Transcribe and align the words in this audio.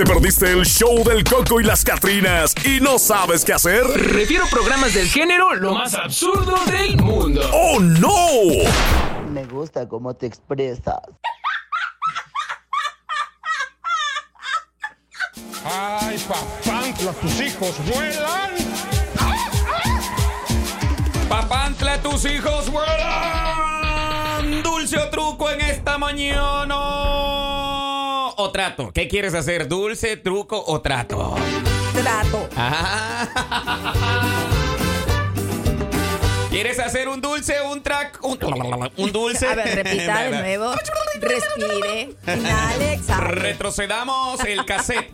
¿Te 0.00 0.06
perdiste 0.06 0.50
el 0.50 0.64
show 0.64 1.04
del 1.04 1.22
Coco 1.24 1.60
y 1.60 1.62
las 1.62 1.84
Catrinas 1.84 2.54
y 2.64 2.80
no 2.80 2.98
sabes 2.98 3.44
qué 3.44 3.52
hacer? 3.52 3.84
Refiero 3.84 4.46
programas 4.50 4.94
del 4.94 5.06
género 5.06 5.54
lo 5.54 5.74
más 5.74 5.92
absurdo 5.92 6.56
del 6.64 6.96
mundo. 6.96 7.42
¡Oh, 7.52 7.78
no! 7.78 8.16
Me 9.30 9.44
gusta 9.44 9.86
cómo 9.86 10.14
te 10.14 10.24
expresas. 10.24 11.02
¡Ay, 15.66 16.18
papantla, 16.26 17.12
tus 17.12 17.38
hijos 17.38 17.74
vuelan! 17.86 18.52
Papantla, 21.28 22.00
tus 22.00 22.24
hijos 22.24 22.70
vuelan. 22.72 24.62
Dulce 24.62 24.96
o 24.96 25.10
truco 25.10 25.50
en 25.50 25.60
esta 25.60 25.98
mañana. 25.98 27.59
O 28.42 28.50
trato. 28.50 28.90
¿Qué 28.94 29.06
quieres 29.06 29.34
hacer? 29.34 29.68
¿Dulce, 29.68 30.16
truco 30.16 30.64
o 30.66 30.80
trato? 30.80 31.34
Trato. 31.92 32.48
Ah. 32.56 33.28
¿Quieres 36.48 36.78
hacer 36.78 37.08
un 37.08 37.20
dulce, 37.20 37.60
un 37.60 37.82
track, 37.82 38.18
un, 38.24 38.38
un 38.96 39.12
dulce? 39.12 39.46
A 39.46 39.54
ver, 39.54 39.84
repita 39.84 40.22
de 40.22 40.30
nuevo. 40.40 40.72
Respire. 41.20 42.16
Inhale, 42.34 42.94
exhale. 42.94 43.26
Retrocedamos 43.26 44.40
el 44.44 44.64
cassette. 44.64 45.12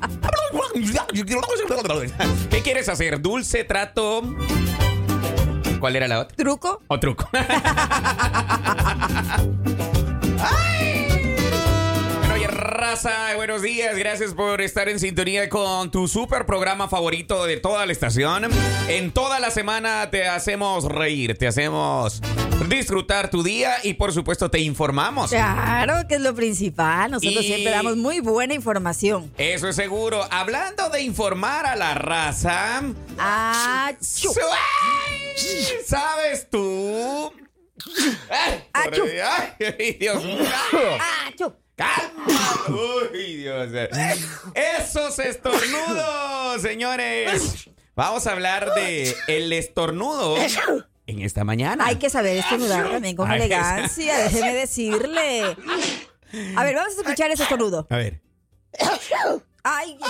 ¿Qué 2.48 2.62
quieres 2.62 2.88
hacer? 2.88 3.20
¿Dulce, 3.20 3.64
trato? 3.64 4.22
¿Cuál 5.80 5.96
era 5.96 6.06
la 6.06 6.20
otra? 6.20 6.36
Truco. 6.36 6.80
O 6.86 7.00
truco. 7.00 7.28
Oye, 10.38 10.95
raza, 12.90 13.34
buenos 13.34 13.62
días. 13.62 13.96
Gracias 13.96 14.32
por 14.32 14.60
estar 14.60 14.88
en 14.88 15.00
sintonía 15.00 15.48
con 15.48 15.90
tu 15.90 16.06
super 16.06 16.46
programa 16.46 16.88
favorito 16.88 17.44
de 17.44 17.56
toda 17.56 17.84
la 17.84 17.90
estación. 17.90 18.44
En 18.86 19.10
toda 19.10 19.40
la 19.40 19.50
semana 19.50 20.08
te 20.10 20.28
hacemos 20.28 20.84
reír, 20.84 21.36
te 21.36 21.48
hacemos 21.48 22.20
disfrutar 22.68 23.28
tu 23.28 23.42
día 23.42 23.74
y 23.82 23.94
por 23.94 24.12
supuesto 24.12 24.52
te 24.52 24.60
informamos. 24.60 25.30
Claro, 25.30 26.06
que 26.08 26.14
es 26.14 26.20
lo 26.20 26.32
principal. 26.36 27.10
Nosotros 27.10 27.42
Y- 27.44 27.48
siempre 27.48 27.72
damos 27.72 27.96
muy 27.96 28.20
buena 28.20 28.54
información. 28.54 29.32
Eso 29.36 29.66
es 29.68 29.74
seguro. 29.74 30.24
Hablando 30.30 30.88
de 30.88 31.02
informar 31.02 31.66
a 31.66 31.74
la 31.74 31.94
raza. 31.94 32.82
Ah. 33.18 33.92
¿Sabes 35.86 36.48
tú? 36.48 37.32
¡Ay, 38.30 38.64
Achú. 38.72 39.00
por- 39.00 39.10
ay, 39.80 39.96
Dios 39.98 40.22
mío! 40.24 40.38
¡Calma! 41.76 42.24
¡Uy, 43.12 43.36
Dios! 43.36 43.68
¡Esos 44.54 45.18
estornudos, 45.18 46.62
señores! 46.62 47.68
Vamos 47.94 48.26
a 48.26 48.32
hablar 48.32 48.74
de 48.74 49.14
el 49.28 49.52
estornudo 49.52 50.36
en 51.06 51.20
esta 51.20 51.44
mañana. 51.44 51.84
Hay 51.86 51.96
que 51.96 52.08
saber 52.08 52.38
estornudar 52.38 52.90
también 52.90 53.14
con 53.14 53.30
Hay 53.30 53.40
elegancia, 53.40 54.18
déjeme 54.24 54.54
decirle. 54.54 55.56
A 56.56 56.64
ver, 56.64 56.74
vamos 56.74 56.96
a 56.96 57.02
escuchar 57.02 57.30
ese 57.30 57.42
estornudo. 57.42 57.86
A 57.90 57.96
ver. 57.96 58.22
Ay, 59.68 59.98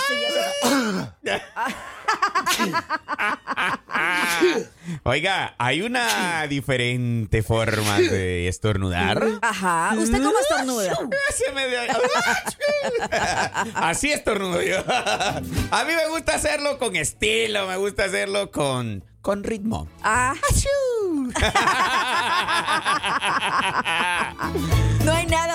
Oiga, 5.03 5.55
hay 5.57 5.81
una 5.81 6.45
diferente 6.47 7.41
forma 7.41 7.97
de 7.97 8.47
estornudar. 8.47 9.25
Ajá. 9.41 9.95
¿Usted 9.97 10.21
cómo 10.21 10.37
estornuda? 10.39 10.95
Se 11.35 11.51
me 11.53 11.67
dio- 11.67 11.79
Así 13.75 14.11
estornudo 14.11 14.61
yo. 14.61 14.77
A 14.87 15.41
mí 15.85 15.93
me 15.95 16.07
gusta 16.09 16.35
hacerlo 16.35 16.77
con 16.77 16.95
estilo, 16.95 17.65
me 17.67 17.77
gusta 17.77 18.03
hacerlo 18.05 18.51
con, 18.51 19.03
con 19.21 19.43
ritmo. 19.43 19.89
Ah. 20.03 20.35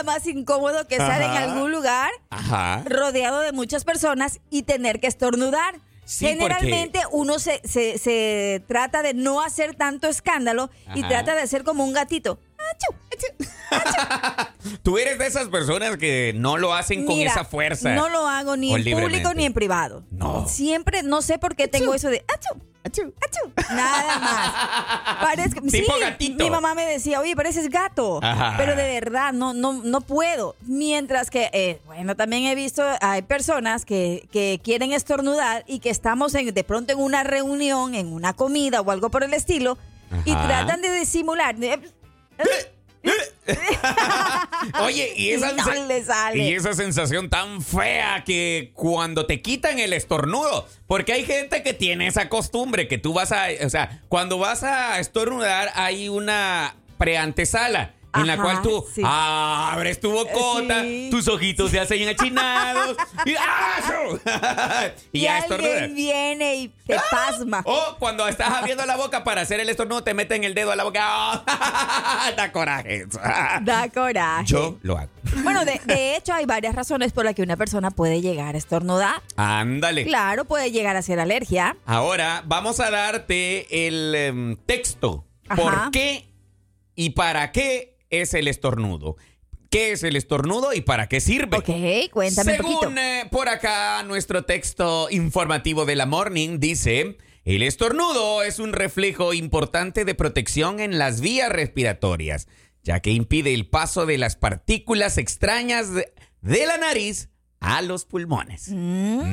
Nada 0.02 0.18
más 0.18 0.26
incómodo 0.26 0.86
que 0.88 0.96
estar 0.96 1.20
en 1.22 1.30
algún 1.30 1.70
lugar 1.70 2.10
Ajá. 2.30 2.82
rodeado 2.86 3.40
de 3.40 3.52
muchas 3.52 3.84
personas 3.84 4.40
y 4.50 4.62
tener 4.64 5.00
que 5.00 5.06
estornudar. 5.06 5.76
Sí, 6.04 6.26
Generalmente 6.26 7.00
uno 7.12 7.38
se, 7.38 7.60
se- 7.64 7.96
se 7.98 8.62
trata 8.66 9.02
de 9.02 9.14
no 9.14 9.40
hacer 9.40 9.76
tanto 9.76 10.08
escándalo 10.08 10.68
y 10.94 11.02
trata 11.04 11.34
de 11.36 11.46
ser 11.46 11.62
como 11.62 11.84
un 11.84 11.92
gatito. 11.92 12.38
Achú, 12.58 12.94
achú. 13.12 14.48
Tú 14.82 14.98
eres 14.98 15.18
de 15.18 15.26
esas 15.26 15.48
personas 15.48 15.96
que 15.96 16.32
no 16.34 16.58
lo 16.58 16.74
hacen 16.74 17.06
con 17.06 17.16
Mira, 17.16 17.30
esa 17.30 17.44
fuerza. 17.44 17.94
No 17.94 18.08
lo 18.08 18.26
hago 18.26 18.56
ni 18.56 18.74
en 18.74 18.98
público 18.98 19.32
ni 19.34 19.44
en 19.44 19.52
privado. 19.54 20.04
No. 20.10 20.46
Siempre, 20.48 21.02
no 21.04 21.22
sé 21.22 21.38
por 21.38 21.54
qué 21.54 21.68
tengo 21.68 21.94
eso 21.94 22.08
de 22.08 22.24
achú, 22.34 22.60
achú, 22.84 23.12
achú. 23.20 23.52
Nada 23.74 24.18
más. 24.18 25.20
Parezco, 25.20 25.60
Tipo 25.60 25.94
sí, 25.94 26.00
gatito. 26.00 26.44
Mi 26.44 26.50
mamá 26.50 26.74
me 26.74 26.84
decía, 26.84 27.20
oye, 27.20 27.34
pareces 27.36 27.68
gato. 27.68 28.20
Ajá. 28.22 28.54
Pero 28.56 28.76
de 28.76 28.82
verdad, 28.82 29.32
no, 29.32 29.54
no, 29.54 29.72
no 29.72 30.00
puedo. 30.00 30.56
Mientras 30.62 31.30
que, 31.30 31.50
eh, 31.52 31.80
bueno, 31.86 32.16
también 32.16 32.44
he 32.44 32.54
visto, 32.54 32.82
hay 33.00 33.22
personas 33.22 33.84
que, 33.84 34.28
que 34.32 34.60
quieren 34.62 34.92
estornudar 34.92 35.64
y 35.66 35.78
que 35.78 35.90
estamos 35.90 36.34
en, 36.34 36.52
de 36.52 36.64
pronto 36.64 36.92
en 36.92 36.98
una 37.00 37.24
reunión, 37.24 37.94
en 37.94 38.12
una 38.12 38.32
comida 38.32 38.80
o 38.80 38.90
algo 38.90 39.10
por 39.10 39.24
el 39.24 39.34
estilo, 39.34 39.78
y 40.24 40.32
tratan 40.32 40.82
de 40.82 40.92
disimular. 40.92 41.56
Oye, 44.80 45.12
y 45.16 45.30
esa, 45.30 45.52
Y 45.52 45.56
no 45.56 45.64
sensa- 45.64 45.86
le 45.86 46.04
sale. 46.04 46.38
y 46.38 46.52
esa 46.54 46.72
sensación 46.74 47.28
tan 47.30 47.60
fea 47.62 48.22
que 48.24 48.70
cuando 48.74 49.26
te 49.26 49.42
quitan 49.42 49.78
el 49.78 49.92
estornudo, 49.92 50.68
porque 50.86 51.12
hay 51.12 51.24
gente 51.24 51.62
que 51.62 51.74
tiene 51.74 52.06
esa 52.06 52.28
costumbre 52.28 52.86
que 52.88 52.98
tú 52.98 53.12
vas 53.12 53.32
a, 53.32 53.46
o 53.64 53.70
sea, 53.70 54.02
cuando 54.08 54.38
vas 54.38 54.62
a 54.62 54.98
estornudar 55.00 55.70
hay 55.74 56.08
una 56.08 56.76
preantesala. 56.98 57.94
En 58.14 58.26
la 58.26 58.34
Ajá, 58.34 58.42
cual 58.42 58.62
tú 58.62 58.84
sí. 58.94 59.02
abres 59.04 59.98
tu 60.00 60.10
bocota, 60.12 60.82
Sí. 60.82 61.08
tus 61.10 61.28
ojitos 61.28 61.70
se 61.70 61.80
hacen 61.80 62.06
achinados 62.08 62.96
y, 63.24 63.34
¡ah! 63.38 64.90
y 65.12 65.18
Y 65.18 65.22
ya 65.22 65.38
alguien 65.38 65.94
viene 65.94 66.56
y 66.56 66.68
te 66.86 66.96
pasma. 67.10 67.62
O 67.64 67.96
cuando 67.98 68.28
estás 68.28 68.50
abriendo 68.50 68.84
la 68.84 68.96
boca 68.96 69.24
para 69.24 69.40
hacer 69.40 69.60
el 69.60 69.68
estornudo, 69.70 70.02
te 70.04 70.12
meten 70.14 70.44
el 70.44 70.52
dedo 70.54 70.72
a 70.72 70.76
la 70.76 70.84
boca. 70.84 71.00
¡Ah! 71.02 72.30
da 72.36 72.52
coraje. 72.52 73.06
Da 73.62 73.88
coraje. 73.88 74.44
Yo 74.46 74.78
lo 74.82 74.98
hago. 74.98 75.10
Bueno, 75.42 75.64
de, 75.64 75.80
de 75.86 76.16
hecho 76.16 76.34
hay 76.34 76.44
varias 76.44 76.74
razones 76.74 77.12
por 77.12 77.24
las 77.24 77.34
que 77.34 77.42
una 77.42 77.56
persona 77.56 77.90
puede 77.90 78.20
llegar 78.20 78.54
a 78.54 78.58
estornudar. 78.58 79.22
Ándale. 79.36 80.04
Claro, 80.04 80.44
puede 80.44 80.70
llegar 80.70 80.96
a 80.96 81.02
ser 81.02 81.18
alergia. 81.18 81.76
Ahora 81.86 82.42
vamos 82.44 82.78
a 82.80 82.90
darte 82.90 83.86
el 83.86 84.14
em, 84.14 84.56
texto. 84.66 85.24
¿Por 85.56 85.90
qué 85.90 86.28
y 86.94 87.10
para 87.10 87.52
qué 87.52 87.91
es 88.12 88.34
el 88.34 88.46
estornudo? 88.46 89.16
¿Qué 89.70 89.92
es 89.92 90.02
el 90.04 90.16
estornudo 90.16 90.72
y 90.74 90.82
para 90.82 91.08
qué 91.08 91.18
sirve? 91.20 91.56
Ok, 91.56 92.10
cuéntame 92.12 92.56
Según 92.56 92.74
un 92.74 92.80
poquito. 92.80 93.00
eh, 93.00 93.24
por 93.30 93.48
acá 93.48 94.02
nuestro 94.04 94.44
texto 94.44 95.08
informativo 95.10 95.86
de 95.86 95.96
la 95.96 96.04
Morning 96.06 96.58
dice, 96.60 97.16
el 97.44 97.62
estornudo 97.62 98.42
es 98.42 98.58
un 98.58 98.74
reflejo 98.74 99.32
importante 99.32 100.04
de 100.04 100.14
protección 100.14 100.78
en 100.78 100.98
las 100.98 101.22
vías 101.22 101.48
respiratorias, 101.50 102.48
ya 102.82 103.00
que 103.00 103.12
impide 103.12 103.54
el 103.54 103.66
paso 103.66 104.04
de 104.04 104.18
las 104.18 104.36
partículas 104.36 105.16
extrañas 105.16 105.92
de, 105.94 106.12
de 106.42 106.66
la 106.66 106.76
nariz 106.76 107.30
a 107.60 107.80
los 107.80 108.04
pulmones. 108.04 108.68
Inte- 108.68 109.24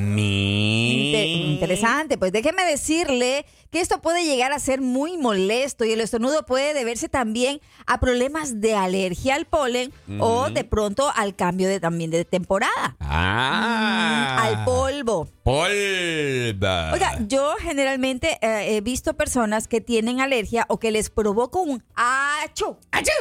interesante, 1.60 2.18
pues 2.18 2.32
déjeme 2.32 2.64
decirle 2.64 3.44
que 3.70 3.80
esto 3.80 4.00
puede 4.00 4.24
llegar 4.24 4.52
a 4.52 4.58
ser 4.58 4.80
muy 4.80 5.16
molesto 5.18 5.84
y 5.84 5.92
el 5.92 6.00
estornudo 6.00 6.44
puede 6.44 6.74
deberse 6.74 7.08
también 7.08 7.60
a 7.86 8.00
problemas 8.00 8.60
de 8.60 8.74
alergia 8.74 9.34
al 9.34 9.44
polen 9.44 9.92
o 10.18 10.50
de 10.50 10.64
pronto 10.64 11.10
al 11.14 11.36
cambio 11.36 11.68
de, 11.68 11.80
también 11.80 12.10
de 12.10 12.24
temporada. 12.24 12.96
Ah. 13.00 14.38
Al 14.42 14.64
polvo. 14.64 15.28
Polva. 15.42 16.92
Oiga, 16.92 17.18
yo 17.26 17.54
generalmente 17.60 18.38
eh, 18.40 18.76
he 18.76 18.80
visto 18.80 19.14
personas 19.14 19.68
que 19.68 19.80
tienen 19.80 20.20
alergia 20.20 20.64
o 20.68 20.78
que 20.78 20.90
les 20.90 21.10
provoca 21.10 21.58
un 21.58 21.82
achú. 21.94 22.76
¡Achú! 22.90 23.12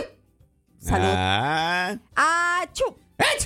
Salud. 0.80 1.07
Ah. 1.12 1.97
Achú. 2.15 2.95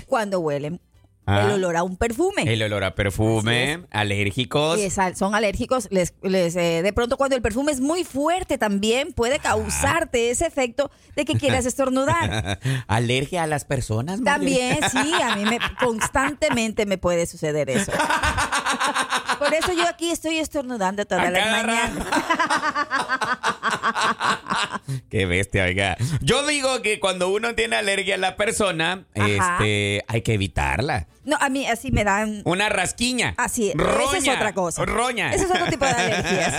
Cuando 0.08 0.40
huelen 0.40 0.80
Ah. 1.26 1.44
el 1.46 1.52
olor 1.52 1.78
a 1.78 1.84
un 1.84 1.96
perfume. 1.96 2.44
El 2.46 2.62
olor 2.64 2.84
a 2.84 2.96
perfume, 2.96 3.86
alérgicos. 3.92 4.80
Y 4.80 4.90
son 4.90 5.36
alérgicos, 5.36 5.88
les, 5.90 6.14
les, 6.22 6.56
eh, 6.56 6.82
de 6.84 6.94
pronto 6.94 7.18
cuando 7.18 7.36
el 7.36 7.42
perfume 7.42 7.72
es 7.72 7.80
muy 7.80 8.04
fuerte 8.04 8.58
también 8.58 9.14
puede 9.14 9.40
causarte 9.40 10.32
ese 10.32 10.46
efecto 10.46 10.92
de 11.16 11.26
que 11.26 11.36
quieras 11.36 11.66
estornudar. 11.66 12.60
Alergia 12.88 13.44
a 13.44 13.48
las 13.48 13.64
personas. 13.66 14.22
También, 14.24 14.80
sí, 14.92 15.14
a 15.22 15.36
mí 15.36 15.46
me, 15.46 15.60
constantemente 15.80 16.86
me 16.86 16.98
puede 16.98 17.26
suceder 17.26 17.70
eso. 17.70 17.92
Por 19.40 19.54
eso 19.54 19.74
yo 19.74 19.88
aquí 19.88 20.12
estoy 20.12 20.38
estornudando 20.38 21.06
todas 21.06 21.32
las 21.32 21.52
mañanas. 21.52 22.06
Qué 25.10 25.26
bestia, 25.26 25.66
oiga. 25.66 25.98
Yo 26.22 26.46
digo 26.48 26.82
que 26.82 27.00
cuando 27.00 27.30
uno 27.30 27.56
tiene 27.56 27.76
alergia 27.76 28.16
a 28.16 28.18
la 28.18 28.36
persona, 28.36 29.06
Ajá. 29.16 29.28
este, 29.58 30.04
hay 30.08 30.22
que 30.22 30.34
evitarla. 30.34 31.08
No, 31.26 31.38
a 31.40 31.50
mí 31.50 31.66
así 31.68 31.92
me 31.92 32.04
dan. 32.04 32.42
Una 32.46 32.68
rasquiña. 32.70 33.34
Así, 33.38 33.70
esa 33.70 33.78
Roña. 33.84 34.18
es 34.18 34.28
otra 34.38 34.54
cosa. 34.54 34.84
Roña. 34.86 35.34
Ese 35.34 35.46
es 35.46 35.52
otro 35.52 35.66
tipo 35.68 35.86
de 35.86 35.92
alergias. 35.92 36.54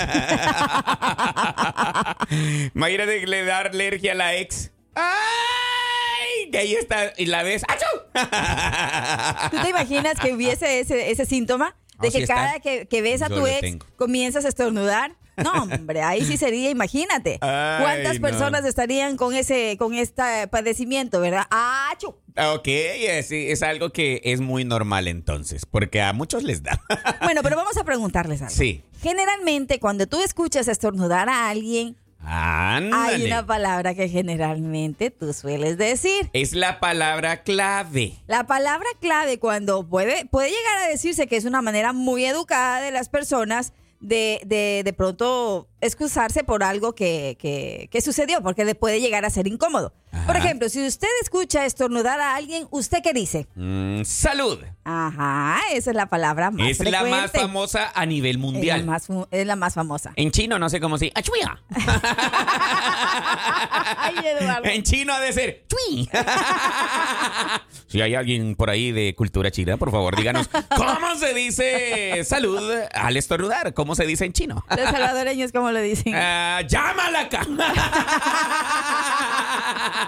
Imagínate 2.75 3.27
le 3.27 3.45
da 3.45 3.59
alergia 3.61 4.13
a 4.13 4.15
la 4.15 4.35
ex. 4.37 4.71
¡Ay! 4.95 6.51
Que 6.51 6.59
ahí 6.59 6.75
está. 6.75 7.13
Y 7.17 7.27
la 7.27 7.43
ves. 7.43 7.63
¡Achú! 7.69 7.85
¿Tú 9.51 9.63
te 9.63 9.69
imaginas 9.71 10.19
que 10.21 10.33
hubiese 10.33 10.81
ese, 10.81 11.11
ese 11.11 11.27
síntoma? 11.27 11.77
De 12.01 12.09
Ah, 12.09 12.11
sí 12.11 12.19
que 12.21 12.27
cada 12.27 12.61
que, 12.61 12.87
que 12.89 13.03
ves 13.03 13.23
a 13.23 13.29
Yo 13.29 13.37
tu 13.41 13.47
ex 13.47 13.61
tengo. 13.61 13.87
comienzas 13.97 14.45
a 14.45 14.49
estornudar. 14.49 15.15
No, 15.43 15.53
hombre, 15.65 16.03
ahí 16.03 16.25
sí 16.25 16.37
sería, 16.37 16.71
imagínate. 16.71 17.39
Ay, 17.41 17.83
¿Cuántas 17.83 18.15
no. 18.17 18.21
personas 18.21 18.65
estarían 18.65 19.17
con 19.17 19.35
ese 19.35 19.77
con 19.79 19.95
este 19.95 20.49
padecimiento, 20.49 21.21
verdad? 21.21 21.47
¡Achu! 21.51 22.15
Ok, 22.37 22.67
es, 22.67 23.31
es 23.31 23.63
algo 23.63 23.91
que 23.91 24.21
es 24.25 24.41
muy 24.41 24.65
normal 24.65 25.09
entonces, 25.09 25.67
porque 25.67 26.03
a 26.03 26.13
muchos 26.13 26.43
les 26.43 26.63
da. 26.63 26.81
Bueno, 27.23 27.43
pero 27.43 27.57
vamos 27.57 27.77
a 27.77 27.85
preguntarles 27.85 28.43
algo. 28.43 28.55
Sí. 28.55 28.83
Generalmente, 29.01 29.79
cuando 29.79 30.07
tú 30.07 30.21
escuchas 30.21 30.69
estornudar 30.69 31.29
a 31.29 31.49
alguien, 31.49 31.97
hay 32.27 33.25
una 33.25 33.47
palabra 33.47 33.95
que 33.95 34.09
generalmente 34.09 35.11
tú 35.11 35.33
sueles 35.33 35.77
decir. 35.79 36.31
Es 36.33 36.55
la 36.55 36.81
palabra 36.81 37.43
clave. 37.43 38.15
La 38.27 38.47
palabra 38.47 38.89
clave 39.01 39.39
cuando 39.39 39.87
puede, 39.87 40.27
puede 40.27 40.49
llegar 40.49 40.79
a 40.85 40.89
decirse 40.89 41.27
que 41.27 41.37
es 41.37 41.45
una 41.45 41.63
manera 41.63 41.93
muy 41.93 42.25
educada 42.25 42.81
de 42.81 42.91
las 42.91 43.09
personas 43.09 43.73
de, 44.05 44.43
de, 44.45 44.83
de 44.85 44.93
pronto 44.93 45.67
excusarse 45.81 46.45
por 46.45 46.63
algo 46.63 46.95
que, 46.95 47.39
que, 47.41 47.89
que 47.91 48.01
sucedió, 48.03 48.43
porque 48.43 48.67
le 48.67 48.75
puede 48.75 49.01
llegar 49.01 49.25
a 49.25 49.31
ser 49.31 49.47
incómodo. 49.47 49.95
Por 50.27 50.37
ejemplo, 50.37 50.69
si 50.69 50.87
usted 50.87 51.09
escucha 51.23 51.65
estornudar 51.67 52.21
a 52.21 52.37
alguien, 52.37 52.67
¿usted 52.71 52.99
qué 53.03 53.13
dice? 53.13 53.47
Mm, 53.55 54.03
salud. 54.05 54.59
Ajá, 54.85 55.59
esa 55.73 55.91
es 55.91 55.97
la 55.97 56.07
palabra 56.07 56.51
más 56.51 56.69
es 56.69 56.91
la 56.91 57.05
más 57.05 57.31
famosa 57.33 57.91
a 57.95 58.07
nivel 58.07 58.37
Es 58.37 58.37
la 58.37 58.43
mundial. 58.43 58.85
más, 58.85 59.09
es 59.31 59.47
la 59.47 59.57
más 59.57 59.75
famosa. 59.75 60.13
En 60.17 60.31
chino 60.31 60.59
no 60.59 60.69
sé 60.69 60.81
cómo 60.81 60.99
se... 60.99 61.13
¡Achuya! 61.15 61.61
Ay, 63.97 64.15
Eduardo. 64.25 64.69
En 64.69 64.83
chino 64.83 65.13
ha 65.13 65.21
de 65.21 65.33
ser... 65.33 65.65
¡Chui! 65.69 66.09
si 67.87 68.01
hay 68.03 68.15
alguien 68.15 68.55
por 68.57 68.71
ahí 68.71 68.93
de 68.93 69.15
cultura 69.15 69.51
china, 69.51 69.77
por 69.77 69.91
favor, 69.91 70.17
díganos 70.17 70.49
cómo 70.77 71.15
se 71.17 71.35
dice 71.35 72.23
salud 72.25 72.61
al 72.93 73.17
estornudar. 73.17 73.73
¿Cómo 73.75 73.95
se 73.95 74.07
dice 74.07 74.25
en 74.27 74.33
chino? 74.33 74.65
Los 74.69 74.91
salvadoreños, 74.91 75.53
¿cómo 75.53 75.71
lo 75.71 75.81
dicen? 75.81 76.15
Ah, 76.15 76.61
¡Llámala 76.67 77.21
acá! 77.21 77.47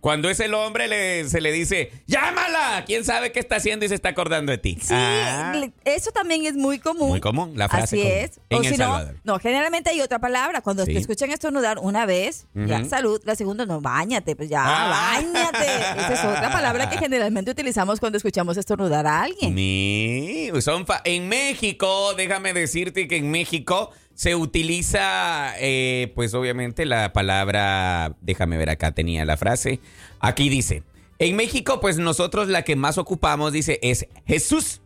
Cuando 0.00 0.28
es 0.30 0.40
el 0.40 0.54
hombre, 0.54 0.88
le- 0.88 1.28
se 1.28 1.40
le 1.40 1.52
dice, 1.52 1.90
¡llámala! 2.06 2.84
¿Quién 2.86 3.04
sabe 3.04 3.32
qué 3.32 3.40
está 3.40 3.56
haciendo 3.56 3.84
y 3.84 3.88
se 3.88 3.94
está 3.94 4.10
acordando 4.10 4.52
de 4.52 4.58
ti? 4.58 4.78
Sí, 4.80 4.94
Ah, 4.94 5.52
eso 5.84 6.10
también 6.12 6.44
es 6.46 6.54
muy 6.54 6.78
común. 6.78 7.08
Muy 7.10 7.20
común, 7.20 7.52
la 7.56 7.68
frase 7.68 7.96
Así 7.96 7.96
común. 8.02 8.12
es. 8.18 8.40
En 8.50 8.58
o 8.58 8.62
El 8.62 8.66
si 8.66 8.76
no, 8.78 8.84
Salvador. 8.84 9.14
no, 9.24 9.38
generalmente 9.38 9.90
hay 9.90 10.00
otra 10.00 10.18
palabra. 10.18 10.60
Cuando 10.60 10.84
Sí. 10.84 10.92
te 10.92 10.98
escuchan 10.98 11.30
estornudar 11.30 11.78
una 11.80 12.06
vez, 12.06 12.46
ya 12.54 12.80
Ujú. 12.80 12.88
salud. 12.88 13.20
La 13.24 13.34
segunda, 13.36 13.66
no, 13.66 13.80
bañate, 13.80 14.36
pues 14.36 14.48
ya, 14.48 14.62
Ah. 14.64 14.90
bañate. 15.22 15.64
Esa 16.00 16.12
es 16.12 16.24
otra 16.24 16.50
palabra 16.52 16.88
que 16.90 16.98
generalmente 16.98 17.50
utilizamos 17.50 18.00
cuando 18.00 18.16
escuchamos 18.18 18.56
estornudar 18.56 19.06
a 19.06 19.22
alguien. 19.22 19.54
Ni- 19.54 20.50
son 20.60 20.84
en 21.04 21.28
México, 21.28 22.14
déjame 22.14 22.52
decirte 22.52 23.08
que 23.08 23.16
en 23.16 23.30
México 23.30 23.90
se 24.20 24.34
utiliza, 24.34 25.54
eh, 25.60 26.12
pues 26.14 26.34
obviamente 26.34 26.84
la 26.84 27.14
palabra, 27.14 28.16
déjame 28.20 28.58
ver 28.58 28.68
acá 28.68 28.92
tenía 28.92 29.24
la 29.24 29.38
frase, 29.38 29.80
aquí 30.20 30.50
dice, 30.50 30.82
en 31.18 31.36
México 31.36 31.80
pues 31.80 31.96
nosotros 31.96 32.48
la 32.48 32.60
que 32.62 32.76
más 32.76 32.98
ocupamos 32.98 33.54
dice 33.54 33.78
es 33.80 34.06
Jesús. 34.26 34.82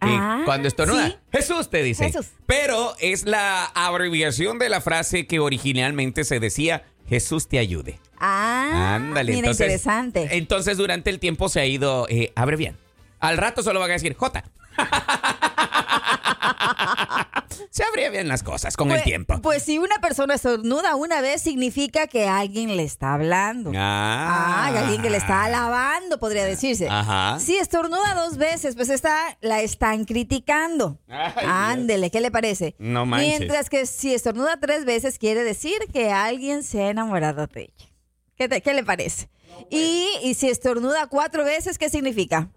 Que 0.00 0.08
Ah, 0.08 0.44
cuando 0.46 0.66
estornuda, 0.66 1.08
sí. 1.08 1.16
Jesús 1.30 1.68
te 1.68 1.82
dice. 1.82 2.06
Jesús. 2.06 2.28
Pero 2.46 2.94
es 3.00 3.26
la 3.26 3.66
abreviación 3.66 4.58
de 4.58 4.70
la 4.70 4.80
frase 4.80 5.26
que 5.26 5.40
originalmente 5.40 6.24
se 6.24 6.40
decía 6.40 6.84
Jesús 7.06 7.48
te 7.48 7.58
ayude. 7.58 8.00
Ah, 8.18 8.94
Ándale, 8.94 9.32
mira, 9.32 9.40
entonces. 9.48 9.66
interesante. 9.66 10.28
Entonces, 10.38 10.78
durante 10.78 11.10
el 11.10 11.18
tiempo 11.18 11.50
se 11.50 11.60
ha 11.60 11.66
ido 11.66 12.06
eh, 12.08 12.32
abreviando. 12.34 12.80
Al 13.18 13.36
rato 13.36 13.62
solo 13.62 13.78
van 13.78 13.90
a 13.90 13.92
decir 13.92 14.14
J. 14.16 14.42
se 17.70 17.84
abrevian 17.84 18.26
las 18.28 18.42
cosas 18.42 18.76
con 18.76 18.88
el 18.90 18.96
Pues- 18.96 19.04
tiempo. 19.04 19.40
Pues 19.42 19.62
si 19.62 19.78
una 19.78 19.98
persona 20.00 20.34
estornuda 20.34 20.96
una 20.96 21.20
vez, 21.20 21.40
significa 21.40 22.06
que 22.08 22.28
alguien 22.28 22.76
le 22.76 22.82
está 22.82 23.14
hablando. 23.14 23.70
Ah. 23.76 24.66
Ah, 24.72 24.78
alguien 24.80 25.00
que 25.02 25.08
le 25.10 25.16
está 25.18 25.44
alabando, 25.44 26.18
podría 26.18 26.44
decirse. 26.44 26.88
Ajá. 26.90 27.38
Si 27.40 27.56
estornuda 27.56 28.14
dos 28.14 28.36
veces, 28.36 28.74
pues 28.76 28.88
está, 28.90 29.38
la 29.40 29.60
están 29.62 30.04
criticando. 30.04 30.98
Ay, 31.08 31.32
Ándele, 31.46 32.10
¿qué 32.10 32.20
le 32.20 32.30
parece? 32.30 32.74
No 32.78 33.06
manches. 33.06 33.38
Mientras 33.38 33.70
que 33.70 33.86
si 33.86 34.12
estornuda 34.14 34.58
tres 34.58 34.84
veces, 34.84 35.18
quiere 35.18 35.44
decir 35.44 35.78
que 35.92 36.10
alguien 36.10 36.62
se 36.64 36.82
ha 36.82 36.90
enamorado 36.90 37.46
de 37.46 37.62
ella. 37.62 37.90
¿Qué, 38.36 38.48
te- 38.48 38.60
qué 38.62 38.74
le 38.74 38.84
parece? 38.84 39.28
y, 39.68 40.08
y 40.22 40.34
si 40.34 40.48
estornuda 40.48 41.06
cuatro 41.06 41.44
veces, 41.44 41.76
¿qué 41.78 41.88
significa? 41.90 42.48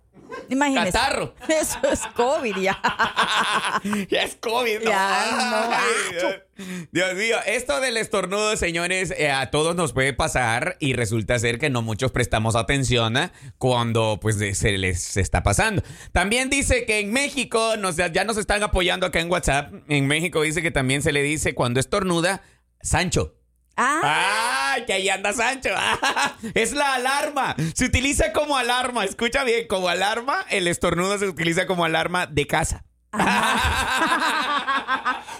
Imagínese. 0.50 0.92
Catarro. 0.92 1.34
Eso 1.48 1.80
es 1.92 2.02
COVID 2.16 2.58
ya. 2.58 2.80
Ya 4.10 4.24
es 4.24 4.36
COVID, 4.36 4.80
¿no? 4.84 4.90
Ya, 4.90 5.70
no. 5.70 5.76
Ay, 5.76 6.86
Dios- 6.92 7.16
mío, 7.16 7.38
esto 7.46 7.80
del 7.82 7.98
estornudo, 7.98 8.56
señores, 8.56 9.12
eh, 9.18 9.32
a 9.32 9.50
todos 9.52 9.76
nos 9.76 9.94
puede 9.94 10.14
pasar 10.14 10.78
y 10.80 10.94
resulta 10.94 11.38
ser 11.40 11.60
que 11.60 11.70
no 11.70 11.82
muchos 11.82 12.12
prestamos 12.12 12.56
atención 12.56 13.18
¿eh? 13.18 13.32
cuando 13.58 14.20
pues 14.22 14.38
se 14.58 14.72
les 14.78 15.18
está 15.18 15.44
pasando. 15.44 15.82
También 16.12 16.50
dice 16.50 16.86
que 16.86 17.00
en 17.00 17.12
México, 17.12 17.76
nos, 17.78 17.96
ya 17.98 18.24
nos 18.24 18.38
están 18.38 18.64
apoyando 18.64 19.06
acá 19.06 19.20
en 19.20 19.30
WhatsApp, 19.32 19.74
en 19.88 20.08
México 20.08 20.42
dice 20.42 20.62
que 20.62 20.72
también 20.72 21.02
se 21.02 21.12
le 21.12 21.24
dice 21.24 21.56
cuando 21.56 21.80
estornuda, 21.80 22.42
Sancho. 22.82 23.36
Ah, 23.76 24.74
¡Ay, 24.74 24.86
que 24.86 24.94
ahí 24.94 25.10
anda 25.10 25.34
Sancho! 25.34 25.70
Es 26.54 26.74
la 26.74 26.96
alarma. 26.96 27.56
Se 27.74 27.86
utiliza 27.86 28.32
como 28.32 28.58
alarma. 28.58 29.06
Escucha 29.06 29.44
bien, 29.44 29.68
como 29.68 29.90
alarma, 29.90 30.46
el 30.50 30.68
estornudo 30.68 31.18
se 31.18 31.28
utiliza 31.28 31.66
como 31.66 31.86
alarma 31.86 32.28
de 32.28 32.46
casa. 32.46 32.86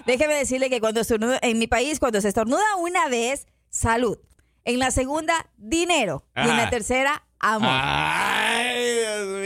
déjeme 0.06 0.36
decirle 0.36 0.70
que 0.70 0.80
cuando 0.80 1.02
estornuda, 1.02 1.40
en 1.42 1.60
mi 1.60 1.68
país, 1.68 2.00
cuando 2.00 2.22
se 2.22 2.30
estornuda 2.30 2.64
una 2.78 3.08
vez, 3.08 3.48
salud. 3.70 4.18
En 4.66 4.80
la 4.80 4.92
segunda, 4.92 5.48
dinero. 5.58 6.26
Y 6.36 6.42
en 6.42 6.58
la 6.58 6.70
tercera, 6.70 7.24
amor. 7.40 7.70
Ay, 7.72 9.00
Dios 9.00 9.28
mío. 9.28 9.43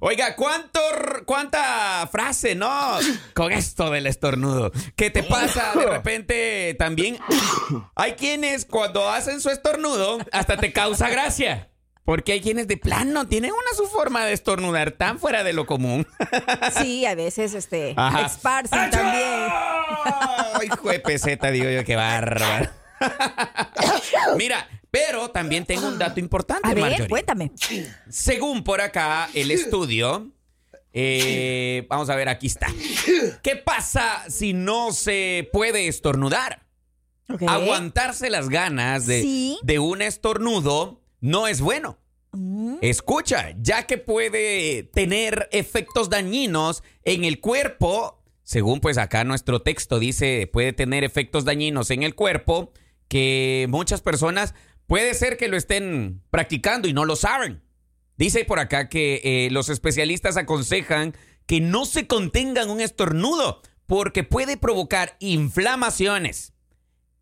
Oiga, 0.00 0.36
¿cuánto, 0.36 0.80
¿cuánta 1.26 2.08
frase, 2.10 2.54
no? 2.54 2.98
Con 3.34 3.52
esto 3.52 3.90
del 3.90 4.06
estornudo. 4.06 4.72
¿Qué 4.96 5.10
te 5.10 5.22
pasa 5.22 5.72
de 5.74 5.86
repente 5.90 6.74
también? 6.78 7.18
Hay 7.94 8.12
quienes 8.12 8.64
cuando 8.64 9.08
hacen 9.08 9.40
su 9.40 9.50
estornudo 9.50 10.18
hasta 10.32 10.56
te 10.56 10.72
causa 10.72 11.08
gracia. 11.08 11.68
Porque 12.04 12.32
hay 12.32 12.40
quienes 12.40 12.66
de 12.66 12.76
plano 12.76 13.26
tienen 13.28 13.52
una 13.52 13.76
su 13.76 13.86
forma 13.86 14.24
de 14.24 14.32
estornudar 14.32 14.92
tan 14.92 15.18
fuera 15.20 15.44
de 15.44 15.52
lo 15.52 15.66
común. 15.66 16.06
Sí, 16.80 17.04
a 17.06 17.14
veces 17.14 17.54
este, 17.54 17.94
Ajá. 17.96 18.22
esparcen 18.26 18.90
también. 18.90 19.48
Ay, 20.54 20.66
hijo 20.66 20.88
de 20.88 21.00
peseta, 21.00 21.50
digo 21.50 21.68
yo, 21.70 21.84
qué 21.84 21.96
bárbaro. 21.96 22.70
Mira, 24.36 24.66
pero 24.90 25.30
también 25.30 25.64
tengo 25.64 25.86
un 25.88 25.98
dato 25.98 26.20
importante, 26.20 26.68
A 26.68 26.74
ver, 26.74 26.82
Marjorie. 26.82 27.08
cuéntame. 27.08 27.52
Según 28.08 28.64
por 28.64 28.80
acá 28.80 29.28
el 29.34 29.50
estudio, 29.50 30.30
eh, 30.92 31.86
vamos 31.88 32.10
a 32.10 32.16
ver, 32.16 32.28
aquí 32.28 32.46
está. 32.48 32.66
¿Qué 33.42 33.56
pasa 33.56 34.24
si 34.28 34.52
no 34.52 34.92
se 34.92 35.48
puede 35.52 35.86
estornudar? 35.88 36.66
Aguantarse 37.46 38.28
las 38.30 38.48
ganas 38.48 39.06
de, 39.06 39.22
Sí. 39.22 39.58
de 39.62 39.78
un 39.78 40.02
estornudo 40.02 41.00
no 41.20 41.46
es 41.46 41.60
bueno. 41.60 41.98
Mm, 42.32 42.76
Escucha, 42.80 43.54
ya 43.60 43.86
que 43.86 43.98
puede 43.98 44.84
tener 44.92 45.48
efectos 45.52 46.10
dañinos 46.10 46.82
en 47.04 47.24
el 47.24 47.40
cuerpo, 47.40 48.22
según 48.42 48.80
pues 48.80 48.98
acá 48.98 49.22
nuestro 49.24 49.62
texto 49.62 49.98
dice, 50.00 50.48
puede 50.52 50.72
tener 50.72 51.04
efectos 51.04 51.44
dañinos 51.44 51.90
en 51.90 52.02
el 52.02 52.14
cuerpo 52.16 52.72
que 53.08 53.66
muchas 53.68 54.00
personas 54.00 54.54
puede 54.90 55.14
ser 55.14 55.36
que 55.36 55.46
lo 55.46 55.56
estén 55.56 56.20
practicando 56.32 56.88
y 56.88 56.92
no 56.92 57.04
lo 57.04 57.14
saben. 57.14 57.62
Dice 58.16 58.44
por 58.44 58.58
acá 58.58 58.88
que 58.88 59.20
eh, 59.22 59.48
los 59.52 59.68
especialistas 59.68 60.36
aconsejan 60.36 61.14
que 61.46 61.60
no 61.60 61.84
se 61.84 62.08
contengan 62.08 62.70
un 62.70 62.80
estornudo 62.80 63.62
porque 63.86 64.24
puede 64.24 64.56
provocar 64.56 65.14
inflamaciones, 65.20 66.54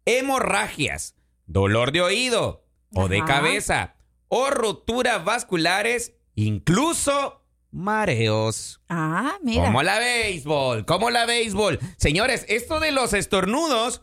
hemorragias, 0.06 1.14
dolor 1.44 1.92
de 1.92 2.00
oído 2.00 2.64
o 2.94 3.06
de 3.06 3.22
cabeza 3.22 3.96
o 4.28 4.48
roturas 4.48 5.22
vasculares, 5.22 6.14
incluso 6.36 7.44
mareos. 7.70 8.80
Ah, 8.88 9.36
mira. 9.42 9.66
Como 9.66 9.82
la 9.82 9.98
béisbol, 9.98 10.86
como 10.86 11.10
la 11.10 11.26
béisbol. 11.26 11.80
Señores, 11.98 12.46
esto 12.48 12.80
de 12.80 12.92
los 12.92 13.12
estornudos 13.12 14.00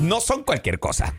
no 0.00 0.22
son 0.22 0.44
cualquier 0.44 0.78
cosa. 0.78 1.14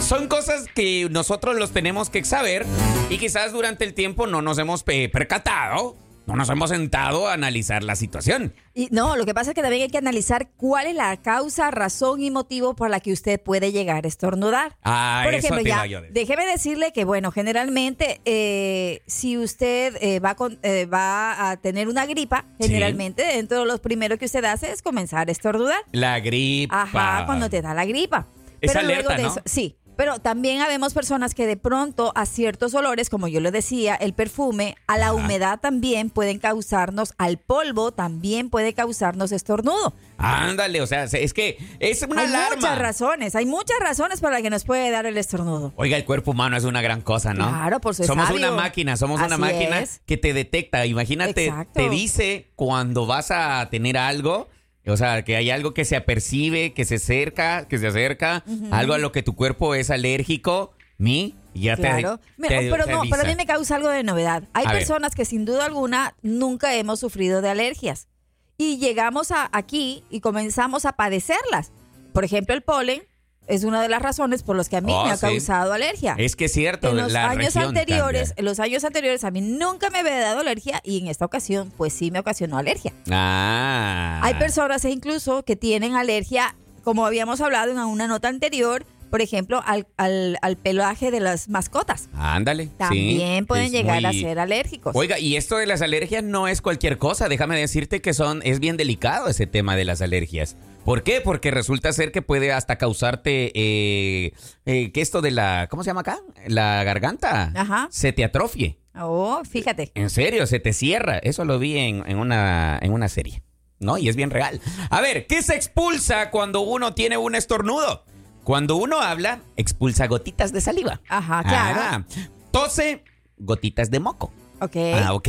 Son 0.00 0.26
cosas 0.28 0.66
que 0.74 1.08
nosotros 1.10 1.56
los 1.56 1.72
tenemos 1.72 2.08
que 2.08 2.24
saber 2.24 2.64
y 3.10 3.18
quizás 3.18 3.52
durante 3.52 3.84
el 3.84 3.92
tiempo 3.94 4.26
no 4.26 4.40
nos 4.40 4.56
hemos 4.58 4.82
eh, 4.86 5.10
percatado, 5.10 5.96
no 6.26 6.34
nos 6.34 6.48
hemos 6.48 6.70
sentado 6.70 7.28
a 7.28 7.34
analizar 7.34 7.82
la 7.82 7.94
situación. 7.94 8.54
Y 8.74 8.88
no, 8.90 9.16
lo 9.16 9.26
que 9.26 9.34
pasa 9.34 9.50
es 9.50 9.54
que 9.54 9.60
también 9.60 9.82
hay 9.82 9.88
que 9.90 9.98
analizar 9.98 10.48
cuál 10.56 10.86
es 10.86 10.94
la 10.94 11.14
causa, 11.18 11.70
razón 11.70 12.22
y 12.22 12.30
motivo 12.30 12.74
por 12.74 12.88
la 12.88 13.00
que 13.00 13.12
usted 13.12 13.38
puede 13.40 13.70
llegar 13.70 14.06
a 14.06 14.08
estornudar. 14.08 14.76
Ah, 14.82 15.20
por 15.24 15.34
eso 15.34 15.48
ejemplo, 15.54 15.68
ya, 15.68 15.82
decir. 15.82 16.12
déjeme 16.12 16.46
decirle 16.46 16.92
que, 16.94 17.04
bueno, 17.04 17.30
generalmente, 17.30 18.20
eh, 18.24 19.02
si 19.06 19.36
usted 19.36 19.96
eh, 20.00 20.20
va, 20.20 20.36
con- 20.36 20.58
eh, 20.62 20.86
va 20.86 21.50
a 21.50 21.56
tener 21.58 21.86
una 21.88 22.06
gripa, 22.06 22.46
Sí. 22.58 22.68
generalmente, 22.68 23.24
dentro 23.24 23.60
de 23.60 23.66
los 23.66 23.80
primeros 23.80 24.18
que 24.18 24.24
usted 24.24 24.44
hace 24.44 24.70
es 24.72 24.80
comenzar 24.80 25.28
a 25.28 25.32
estornudar. 25.32 25.80
La 25.92 26.18
gripa. 26.20 26.82
Ajá, 26.82 27.26
cuando 27.26 27.50
te 27.50 27.60
da 27.60 27.74
la 27.74 27.84
gripa. 27.84 28.26
Es 28.60 28.72
Pero 28.72 28.80
alerta, 28.80 29.02
luego 29.04 29.16
de 29.16 29.22
¿no? 29.22 29.28
eso, 29.30 29.40
sí. 29.44 29.76
Pero 29.98 30.20
también 30.20 30.60
habemos 30.60 30.94
personas 30.94 31.34
que 31.34 31.44
de 31.44 31.56
pronto 31.56 32.12
a 32.14 32.24
ciertos 32.24 32.72
olores, 32.74 33.10
como 33.10 33.26
yo 33.26 33.40
le 33.40 33.50
decía, 33.50 33.96
el 33.96 34.12
perfume, 34.14 34.76
a 34.86 34.96
la 34.96 35.12
humedad 35.12 35.58
también 35.58 36.08
pueden 36.08 36.38
causarnos, 36.38 37.14
al 37.18 37.38
polvo 37.38 37.90
también 37.90 38.48
puede 38.48 38.74
causarnos 38.74 39.32
estornudo. 39.32 39.96
Ándale, 40.16 40.80
o 40.82 40.86
sea, 40.86 41.02
es 41.02 41.34
que 41.34 41.58
es 41.80 42.02
una 42.08 42.20
hay 42.22 42.28
alarma. 42.28 42.56
muchas 42.56 42.78
razones, 42.78 43.34
hay 43.34 43.44
muchas 43.46 43.80
razones 43.80 44.20
para 44.20 44.40
que 44.40 44.50
nos 44.50 44.62
puede 44.64 44.88
dar 44.92 45.04
el 45.04 45.16
estornudo. 45.18 45.72
Oiga, 45.74 45.96
el 45.96 46.04
cuerpo 46.04 46.30
humano 46.30 46.56
es 46.56 46.62
una 46.62 46.80
gran 46.80 47.00
cosa, 47.00 47.34
¿no? 47.34 47.48
Claro, 47.48 47.80
por 47.80 47.96
su 47.96 48.04
Somos 48.04 48.28
sabio. 48.28 48.38
una 48.46 48.52
máquina, 48.56 48.96
somos 48.96 49.20
una 49.20 49.36
máquina 49.36 49.80
es. 49.80 50.00
que 50.06 50.16
te 50.16 50.32
detecta. 50.32 50.86
Imagínate, 50.86 51.46
Exacto. 51.46 51.72
te 51.74 51.88
dice 51.90 52.52
cuando 52.54 53.04
vas 53.06 53.32
a 53.32 53.66
tener 53.68 53.98
algo. 53.98 54.48
O 54.88 54.96
sea, 54.96 55.22
que 55.24 55.36
hay 55.36 55.50
algo 55.50 55.74
que 55.74 55.84
se 55.84 55.96
apercibe, 55.96 56.72
que 56.72 56.84
se 56.84 56.96
acerca, 56.96 57.66
que 57.68 57.78
se 57.78 57.86
acerca, 57.88 58.44
algo 58.70 58.94
a 58.94 58.98
lo 58.98 59.12
que 59.12 59.22
tu 59.22 59.34
cuerpo 59.34 59.74
es 59.74 59.90
alérgico, 59.90 60.72
mi, 60.96 61.34
ya 61.54 61.76
te- 61.76 61.82
Claro. 61.82 62.20
Mira, 62.36 62.58
te, 62.60 62.70
pero 62.70 62.84
te 62.86 62.92
no, 62.92 63.02
pero 63.10 63.22
a 63.22 63.24
mí 63.24 63.34
me 63.36 63.46
causa 63.46 63.76
algo 63.76 63.88
de 63.90 64.02
novedad. 64.02 64.44
Hay 64.52 64.64
A 64.66 64.72
ver. 64.72 64.78
personas 64.80 65.14
que 65.14 65.24
sin 65.24 65.44
duda 65.44 65.66
alguna 65.66 66.14
nunca 66.22 66.74
hemos 66.74 67.00
sufrido 67.00 67.40
de 67.42 67.50
alergias 67.50 68.08
y 68.56 68.78
llegamos 68.78 69.30
a 69.30 69.48
aquí 69.52 70.04
y 70.10 70.20
comenzamos 70.20 70.84
a 70.86 70.92
padecerlas. 70.94 71.70
Por 72.12 72.24
ejemplo, 72.24 72.54
el 72.54 72.62
polen 72.62 73.02
es 73.48 73.64
una 73.64 73.82
de 73.82 73.88
las 73.88 74.02
razones 74.02 74.42
por 74.42 74.56
las 74.56 74.68
que 74.68 74.76
a 74.76 74.80
mí 74.80 74.92
Oh, 74.94 75.04
me 75.04 75.10
ha 75.10 75.16
sí. 75.16 75.22
causado 75.26 75.72
alergia. 75.72 76.14
Es 76.18 76.36
que 76.36 76.46
es 76.46 76.52
cierto, 76.52 76.90
en 76.90 76.96
los 76.98 77.12
la 77.12 77.28
años 77.30 77.56
anteriores, 77.56 78.34
en 78.36 78.44
los 78.44 78.60
años 78.60 78.84
anteriores 78.84 79.24
a 79.24 79.30
mí 79.30 79.40
nunca 79.40 79.90
me 79.90 79.98
había 79.98 80.18
dado 80.20 80.40
alergia 80.40 80.80
y 80.84 80.98
en 81.00 81.06
esta 81.08 81.24
ocasión 81.24 81.72
pues 81.76 81.92
sí 81.92 82.10
me 82.10 82.18
ocasionó 82.18 82.58
alergia. 82.58 82.92
Ah. 83.10 84.20
Hay 84.22 84.34
personas 84.34 84.84
e 84.84 84.90
incluso 84.90 85.42
que 85.44 85.56
tienen 85.56 85.94
alergia, 85.96 86.54
como 86.84 87.06
habíamos 87.06 87.40
hablado 87.40 87.70
en 87.72 87.78
una 87.78 88.06
nota 88.06 88.28
anterior, 88.28 88.84
por 89.10 89.22
ejemplo, 89.22 89.62
al, 89.64 89.86
al, 89.96 90.36
al 90.42 90.56
pelaje 90.58 91.10
de 91.10 91.20
las 91.20 91.48
mascotas. 91.48 92.10
Ándale. 92.14 92.64
sí, 92.64 92.70
También 92.76 93.46
pueden 93.46 93.70
llegar 93.72 94.04
a 94.04 94.12
ser 94.12 94.38
alérgicos. 94.38 94.94
Oiga, 94.94 95.18
y 95.18 95.36
esto 95.36 95.56
de 95.56 95.64
las 95.64 95.80
alergias 95.80 96.22
no 96.22 96.46
es 96.46 96.60
cualquier 96.60 96.98
cosa. 96.98 97.26
Déjame 97.30 97.58
decirte 97.58 98.02
que 98.02 98.12
son, 98.12 98.42
es 98.44 98.60
bien 98.60 98.76
delicado 98.76 99.28
ese 99.28 99.46
tema 99.46 99.76
de 99.76 99.86
las 99.86 100.02
alergias. 100.02 100.56
¿Por 100.88 101.02
qué? 101.02 101.20
Porque 101.20 101.50
resulta 101.50 101.92
ser 101.92 102.12
que 102.12 102.22
puede 102.22 102.50
hasta 102.50 102.78
causarte, 102.78 103.52
eh, 103.54 104.32
eh, 104.64 104.90
que 104.90 105.02
esto 105.02 105.20
de 105.20 105.30
la, 105.30 105.66
¿cómo 105.68 105.84
se 105.84 105.88
llama 105.90 106.00
acá? 106.00 106.18
La 106.46 106.82
garganta. 106.82 107.52
Ajá. 107.54 107.88
Se 107.90 108.14
te 108.14 108.24
atrofie. 108.24 108.78
Oh, 108.94 109.42
fíjate. 109.44 109.92
En 109.94 110.08
serio, 110.08 110.46
se 110.46 110.60
te 110.60 110.72
cierra. 110.72 111.18
Eso 111.18 111.44
lo 111.44 111.58
vi 111.58 111.76
en, 111.76 112.04
en 112.06 112.18
una, 112.18 112.78
en 112.80 112.94
una 112.94 113.10
serie. 113.10 113.42
¿No? 113.78 113.98
Y 113.98 114.08
es 114.08 114.16
bien 114.16 114.30
real. 114.30 114.62
A 114.88 115.02
ver, 115.02 115.26
¿qué 115.26 115.42
se 115.42 115.56
expulsa 115.56 116.30
cuando 116.30 116.62
uno 116.62 116.94
tiene 116.94 117.18
un 117.18 117.34
estornudo? 117.34 118.06
Cuando 118.42 118.76
uno 118.76 119.02
habla, 119.02 119.42
expulsa 119.58 120.06
gotitas 120.06 120.54
de 120.54 120.62
saliva. 120.62 121.02
Ajá, 121.10 121.42
claro. 121.42 121.80
Ah, 121.82 122.04
tose, 122.50 123.04
gotitas 123.36 123.90
de 123.90 124.00
moco. 124.00 124.32
Ok. 124.60 124.76
Ah, 124.94 125.12
ok. 125.14 125.28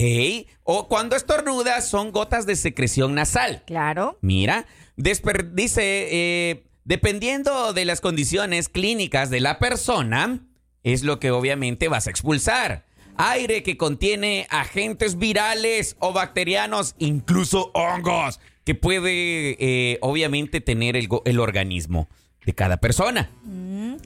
O 0.63 0.87
cuando 0.87 1.15
estornuda 1.15 1.81
son 1.81 2.11
gotas 2.11 2.45
de 2.45 2.55
secreción 2.55 3.13
nasal. 3.15 3.63
Claro. 3.67 4.17
Mira, 4.21 4.65
desper- 4.97 5.51
dice, 5.53 6.07
eh, 6.11 6.63
dependiendo 6.83 7.73
de 7.73 7.85
las 7.85 8.01
condiciones 8.01 8.69
clínicas 8.69 9.29
de 9.29 9.39
la 9.39 9.59
persona, 9.59 10.39
es 10.83 11.03
lo 11.03 11.19
que 11.19 11.31
obviamente 11.31 11.87
vas 11.87 12.07
a 12.07 12.09
expulsar. 12.09 12.85
Aire 13.17 13.63
que 13.63 13.75
contiene 13.77 14.47
agentes 14.49 15.17
virales 15.17 15.97
o 15.99 16.13
bacterianos, 16.13 16.95
incluso 16.99 17.69
hongos, 17.73 18.39
que 18.63 18.75
puede 18.75 19.57
eh, 19.59 19.97
obviamente 20.01 20.61
tener 20.61 20.95
el, 20.95 21.09
el 21.25 21.39
organismo 21.39 22.07
de 22.45 22.53
cada 22.53 22.77
persona. 22.77 23.29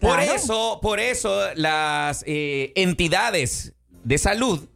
Por 0.01 0.15
claro. 0.17 0.33
eso, 0.33 0.79
por 0.81 0.99
eso 0.99 1.39
las 1.55 2.23
eh, 2.25 2.73
entidades 2.75 3.73
de 4.03 4.17
salud 4.17 4.67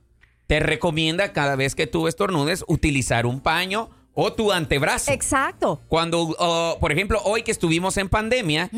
te 0.47 0.59
recomienda 0.59 1.33
cada 1.33 1.55
vez 1.55 1.75
que 1.75 1.87
tú 1.87 2.07
estornudes 2.07 2.63
utilizar 2.67 3.25
un 3.25 3.41
paño 3.41 3.89
o 4.13 4.33
tu 4.33 4.51
antebrazo. 4.51 5.11
Exacto. 5.11 5.81
Cuando, 5.87 6.35
oh, 6.39 6.77
por 6.79 6.91
ejemplo, 6.91 7.21
hoy 7.23 7.43
que 7.43 7.51
estuvimos 7.51 7.97
en 7.97 8.09
pandemia, 8.09 8.71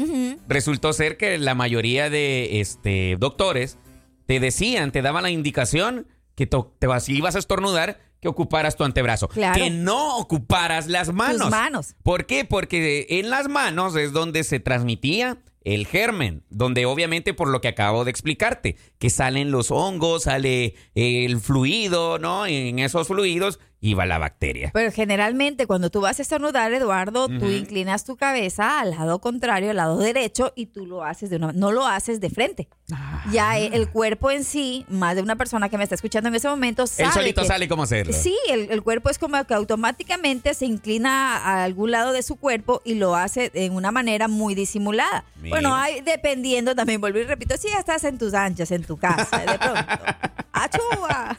resultó 0.49 0.91
ser 0.91 1.15
que 1.15 1.37
la 1.37 1.55
mayoría 1.55 2.09
de 2.09 2.59
este, 2.59 3.15
doctores 3.17 3.77
te 4.25 4.41
decían, 4.41 4.91
te 4.91 5.01
daban 5.01 5.23
la 5.23 5.29
indicación 5.29 6.07
que 6.35 6.45
te 6.45 6.87
vas, 6.87 7.05
si 7.05 7.15
ibas 7.15 7.35
a 7.35 7.39
estornudar, 7.39 7.99
que 8.19 8.27
ocuparas 8.27 8.75
tu 8.75 8.83
antebrazo. 8.83 9.29
Claro. 9.29 9.61
Que 9.61 9.69
no 9.69 10.17
ocuparas 10.17 10.87
las 10.87 11.13
manos. 11.13 11.49
manos. 11.49 11.95
¿Por 12.03 12.25
qué? 12.25 12.43
Porque 12.43 13.07
en 13.09 13.29
las 13.29 13.47
manos 13.47 13.95
es 13.95 14.11
donde 14.11 14.43
se 14.43 14.59
transmitía 14.59 15.37
el 15.63 15.87
germen, 15.87 16.43
donde 16.49 16.85
obviamente 16.85 17.33
por 17.33 17.49
lo 17.49 17.61
que 17.61 17.67
acabo 17.67 18.05
de 18.05 18.11
explicarte, 18.11 18.77
que 18.97 19.09
salen 19.09 19.51
los 19.51 19.71
hongos, 19.71 20.23
sale 20.23 20.75
el 20.95 21.39
fluido, 21.39 22.19
¿no? 22.19 22.45
En 22.45 22.79
esos 22.79 23.07
fluidos 23.07 23.59
iba 23.81 24.05
la 24.05 24.17
bacteria. 24.17 24.71
Pero 24.73 24.91
generalmente 24.91 25.65
cuando 25.65 25.89
tú 25.89 26.01
vas 26.01 26.19
a 26.19 26.21
estornudar, 26.21 26.73
Eduardo, 26.73 27.27
tú 27.27 27.45
inclinas 27.49 28.03
tu 28.03 28.17
cabeza 28.17 28.79
al 28.81 28.91
lado 28.91 29.19
contrario, 29.19 29.69
al 29.71 29.77
lado 29.77 29.97
derecho, 29.97 30.51
y 30.55 30.65
tú 30.67 30.85
lo 30.85 31.03
haces 31.03 31.29
de 31.29 31.37
una 31.37 31.53
no 31.53 31.71
lo 31.71 31.85
haces 31.87 32.19
de 32.19 32.29
frente. 32.29 32.67
Ah. 32.91 33.23
Ya 33.31 33.57
eh, 33.59 33.69
el 33.73 33.89
cuerpo 33.89 34.31
en 34.31 34.43
sí, 34.43 34.85
más 34.89 35.15
de 35.15 35.21
una 35.21 35.35
persona 35.37 35.69
que 35.69 35.77
me 35.77 35.83
está 35.83 35.95
escuchando 35.95 36.27
en 36.29 36.35
ese 36.35 36.49
momento, 36.49 36.87
sabe 36.87 37.07
Él 37.07 37.13
solito 37.13 37.41
que- 37.41 37.47
sale 37.47 37.67
cómo 37.67 37.83
hacerlo. 37.83 38.13
Sí, 38.13 38.35
el, 38.49 38.69
el 38.71 38.81
cuerpo 38.83 39.09
es 39.09 39.17
como 39.17 39.43
que 39.45 39.53
automáticamente 39.53 40.53
se 40.53 40.65
inclina 40.65 41.37
a 41.37 41.63
algún 41.63 41.91
lado 41.91 42.11
de 42.11 42.21
su 42.23 42.35
cuerpo 42.35 42.81
y 42.83 42.95
lo 42.95 43.15
hace 43.15 43.51
en 43.53 43.73
una 43.73 43.91
manera 43.91 44.27
muy 44.27 44.55
disimulada. 44.55 45.23
Mira. 45.41 45.55
Bueno, 45.55 45.75
hay 45.75 46.01
dependiendo 46.01 46.75
también, 46.75 46.99
vuelvo 46.99 47.19
y 47.19 47.23
repito, 47.23 47.55
si 47.57 47.69
ya 47.69 47.77
estás 47.79 48.03
en 48.03 48.17
tus 48.17 48.33
anchas, 48.33 48.71
en 48.71 48.83
tu 48.83 48.97
casa, 48.97 49.37
de 49.39 49.57
pronto. 49.57 49.79
¡Achúa! 50.63 51.37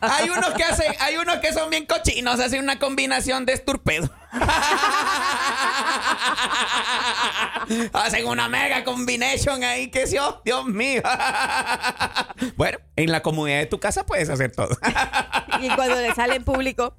Hay 0.00 0.28
unos 0.30 0.50
que 0.54 0.64
hacen, 0.64 0.92
hay 1.00 1.16
unos 1.16 1.36
que 1.36 1.52
son 1.52 1.70
bien 1.70 1.86
cochinos, 1.86 2.40
hacen 2.40 2.62
una 2.62 2.78
combinación 2.78 3.46
de 3.46 3.52
esturpedo. 3.52 4.10
hacen 7.92 8.26
una 8.26 8.48
mega 8.48 8.84
combination 8.84 9.62
ahí 9.64 9.88
que 9.88 10.06
sí, 10.06 10.18
oh, 10.18 10.40
Dios 10.44 10.66
mío. 10.66 11.02
bueno, 12.56 12.78
en 12.96 13.10
la 13.10 13.22
comodidad 13.22 13.58
de 13.58 13.66
tu 13.66 13.78
casa 13.80 14.04
puedes 14.04 14.28
hacer 14.28 14.52
todo. 14.52 14.76
y 15.60 15.68
cuando 15.70 15.96
le 15.96 16.14
sale 16.14 16.36
en 16.36 16.44
público, 16.44 16.96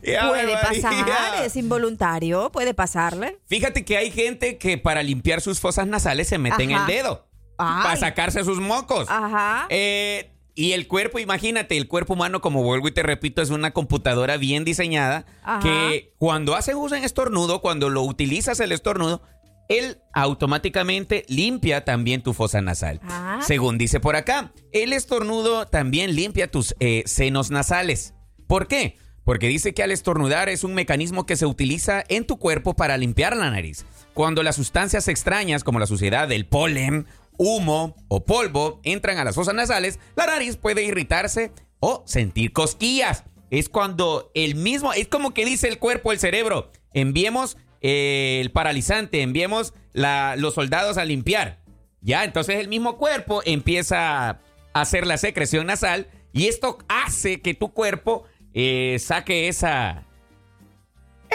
puede 0.00 0.20
María. 0.22 0.60
pasar, 0.60 1.44
es 1.44 1.56
involuntario, 1.56 2.50
puede 2.52 2.74
pasarle. 2.74 3.38
Fíjate 3.46 3.84
que 3.84 3.96
hay 3.96 4.10
gente 4.10 4.58
que 4.58 4.78
para 4.78 5.02
limpiar 5.02 5.40
sus 5.40 5.60
fosas 5.60 5.86
nasales 5.86 6.28
se 6.28 6.38
meten 6.38 6.72
Ajá. 6.72 6.82
el 6.82 6.86
dedo. 6.86 7.26
Ay. 7.58 7.82
Para 7.82 7.96
sacarse 7.96 8.42
sus 8.44 8.58
mocos. 8.60 9.08
Ajá. 9.10 9.66
Eh, 9.68 10.31
y 10.54 10.72
el 10.72 10.86
cuerpo, 10.86 11.18
imagínate, 11.18 11.76
el 11.76 11.88
cuerpo 11.88 12.12
humano, 12.12 12.40
como 12.40 12.62
vuelvo 12.62 12.88
y 12.88 12.92
te 12.92 13.02
repito, 13.02 13.40
es 13.40 13.50
una 13.50 13.70
computadora 13.70 14.36
bien 14.36 14.64
diseñada 14.64 15.24
Ajá. 15.42 15.60
que 15.60 16.12
cuando 16.18 16.54
haces 16.54 16.74
uso 16.74 16.94
en 16.94 17.04
estornudo, 17.04 17.62
cuando 17.62 17.88
lo 17.88 18.02
utilizas 18.02 18.60
el 18.60 18.72
estornudo, 18.72 19.22
él 19.68 19.98
automáticamente 20.12 21.24
limpia 21.28 21.84
también 21.84 22.22
tu 22.22 22.34
fosa 22.34 22.60
nasal. 22.60 23.00
Ah. 23.04 23.40
Según 23.42 23.78
dice 23.78 24.00
por 24.00 24.16
acá, 24.16 24.52
el 24.72 24.92
estornudo 24.92 25.66
también 25.66 26.14
limpia 26.14 26.50
tus 26.50 26.74
eh, 26.80 27.02
senos 27.06 27.50
nasales. 27.50 28.14
¿Por 28.46 28.68
qué? 28.68 28.98
Porque 29.24 29.48
dice 29.48 29.72
que 29.72 29.82
al 29.82 29.92
estornudar 29.92 30.48
es 30.48 30.64
un 30.64 30.74
mecanismo 30.74 31.26
que 31.26 31.36
se 31.36 31.46
utiliza 31.46 32.04
en 32.08 32.26
tu 32.26 32.38
cuerpo 32.38 32.74
para 32.74 32.96
limpiar 32.96 33.36
la 33.36 33.50
nariz. 33.50 33.86
Cuando 34.14 34.42
las 34.42 34.56
sustancias 34.56 35.08
extrañas 35.08 35.64
como 35.64 35.78
la 35.78 35.86
suciedad 35.86 36.28
del 36.28 36.44
polen, 36.44 37.06
humo 37.42 37.96
o 38.08 38.24
polvo 38.24 38.80
entran 38.84 39.18
a 39.18 39.24
las 39.24 39.34
fosas 39.34 39.54
nasales, 39.54 39.98
la 40.16 40.26
nariz 40.26 40.56
puede 40.56 40.84
irritarse 40.84 41.52
o 41.80 42.02
sentir 42.06 42.52
cosquillas. 42.52 43.24
Es 43.50 43.68
cuando 43.68 44.30
el 44.34 44.54
mismo, 44.54 44.92
es 44.92 45.08
como 45.08 45.34
que 45.34 45.44
dice 45.44 45.68
el 45.68 45.78
cuerpo, 45.78 46.12
el 46.12 46.18
cerebro, 46.18 46.70
enviemos 46.94 47.58
eh, 47.82 48.38
el 48.40 48.50
paralizante, 48.50 49.20
enviemos 49.22 49.74
los 49.92 50.54
soldados 50.54 50.96
a 50.96 51.04
limpiar. 51.04 51.60
Ya, 52.00 52.24
entonces 52.24 52.56
el 52.56 52.68
mismo 52.68 52.96
cuerpo 52.96 53.42
empieza 53.44 54.30
a 54.30 54.40
hacer 54.72 55.06
la 55.06 55.18
secreción 55.18 55.66
nasal 55.66 56.08
y 56.32 56.46
esto 56.46 56.78
hace 56.88 57.40
que 57.40 57.54
tu 57.54 57.72
cuerpo 57.72 58.24
eh, 58.54 58.96
saque 58.98 59.48
esa, 59.48 60.06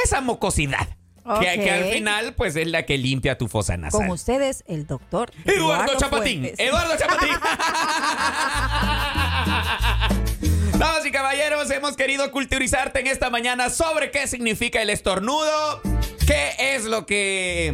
esa 0.03 0.21
mocosidad. 1.27 1.53
Que, 1.53 1.61
que 1.61 1.71
al 1.71 1.85
final, 1.85 2.33
pues 2.33 2.55
es 2.55 2.67
la 2.67 2.83
que 2.83 2.97
limpia 2.97 3.37
tu 3.37 3.47
fosa 3.47 3.77
nasal. 3.77 4.01
Con 4.01 4.09
ustedes, 4.09 4.63
el 4.67 4.87
doctor 4.87 5.31
Eduardo 5.45 5.95
Chapatín. 5.97 6.41
Fuentes. 6.41 6.59
Eduardo 6.59 6.97
Chapatín. 6.97 7.29
Damas 10.77 11.05
y 11.05 11.11
caballeros, 11.11 11.71
hemos 11.71 11.95
querido 11.95 12.29
culturizarte 12.31 12.99
en 12.99 13.07
esta 13.07 13.29
mañana 13.29 13.69
sobre 13.71 14.11
qué 14.11 14.27
significa 14.27 14.81
el 14.81 14.91
estornudo, 14.91 15.81
qué 16.27 16.75
es 16.75 16.85
lo 16.85 17.07
que 17.07 17.73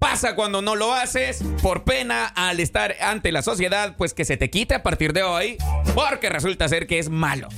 pasa 0.00 0.34
cuando 0.34 0.60
no 0.60 0.74
lo 0.74 0.92
haces, 0.92 1.44
por 1.62 1.84
pena 1.84 2.26
al 2.26 2.58
estar 2.58 2.96
ante 3.00 3.30
la 3.30 3.42
sociedad, 3.42 3.94
pues 3.96 4.14
que 4.14 4.24
se 4.24 4.36
te 4.36 4.50
quite 4.50 4.74
a 4.74 4.82
partir 4.82 5.12
de 5.12 5.22
hoy, 5.22 5.58
porque 5.94 6.28
resulta 6.28 6.68
ser 6.68 6.88
que 6.88 6.98
es 6.98 7.08
malo. 7.08 7.48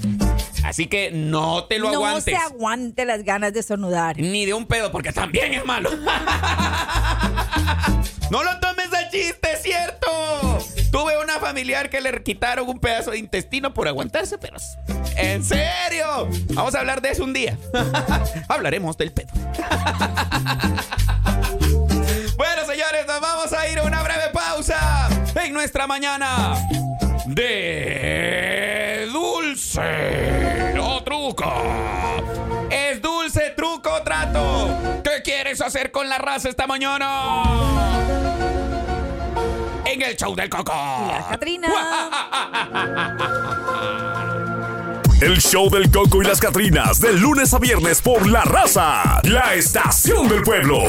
Así 0.64 0.86
que 0.86 1.10
no 1.12 1.64
te 1.64 1.78
lo 1.78 1.88
no 1.88 1.94
aguantes. 1.94 2.24
se 2.24 2.36
aguante 2.36 3.04
las 3.04 3.24
ganas 3.24 3.52
de 3.52 3.60
estornudar. 3.60 4.16
Ni 4.18 4.46
de 4.46 4.54
un 4.54 4.66
pedo, 4.66 4.90
porque 4.92 5.12
también 5.12 5.54
es 5.54 5.64
malo. 5.66 5.90
no 8.30 8.42
lo 8.42 8.58
tomes 8.60 8.92
a 8.94 9.08
chiste, 9.10 9.52
es 9.52 9.62
cierto. 9.62 10.06
Tuve 10.90 11.16
una 11.22 11.38
familiar 11.40 11.88
que 11.90 12.00
le 12.00 12.22
quitaron 12.22 12.68
un 12.68 12.78
pedazo 12.78 13.10
de 13.12 13.18
intestino 13.18 13.72
por 13.74 13.88
aguantarse, 13.88 14.38
pero... 14.38 14.56
¿En 15.16 15.42
serio? 15.44 16.28
Vamos 16.54 16.74
a 16.74 16.80
hablar 16.80 17.00
de 17.02 17.10
eso 17.10 17.24
un 17.24 17.32
día. 17.32 17.58
Hablaremos 18.48 18.96
del 18.96 19.12
pedo. 19.12 19.28
bueno, 22.36 22.64
señores, 22.66 23.06
nos 23.06 23.20
vamos 23.20 23.52
a 23.52 23.68
ir 23.68 23.78
a 23.78 23.82
una 23.82 24.02
breve 24.02 24.28
pausa 24.32 25.08
en 25.42 25.52
nuestra 25.52 25.86
mañana 25.86 26.54
de 27.26 28.61
dulce 29.72 30.78
o 30.78 31.02
truco. 31.02 31.52
Es 32.70 33.00
dulce, 33.00 33.54
truco 33.56 33.92
o 33.92 34.02
trato. 34.02 35.00
¿Qué 35.02 35.22
quieres 35.22 35.60
hacer 35.60 35.90
con 35.90 36.08
la 36.08 36.18
raza 36.18 36.48
esta 36.48 36.66
mañana? 36.66 37.22
En 39.84 40.02
el 40.02 40.16
show 40.16 40.34
del 40.34 40.48
coco. 40.48 40.72
La 40.72 41.26
Catrina. 41.30 41.68
El 45.20 45.40
show 45.40 45.70
del 45.70 45.88
Coco 45.88 46.20
y 46.20 46.24
las 46.24 46.40
Catrinas, 46.40 47.00
de 47.00 47.12
lunes 47.12 47.54
a 47.54 47.60
viernes 47.60 48.02
por 48.02 48.26
La 48.26 48.42
Raza, 48.42 49.20
la 49.22 49.54
estación 49.54 50.28
del 50.28 50.42
pueblo. 50.42 50.82